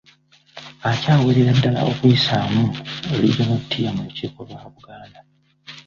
[0.91, 2.63] Akyawerera ddala olw’okuyisaamu
[3.21, 5.19] Regional Tier mu lukiiko lwa Buganda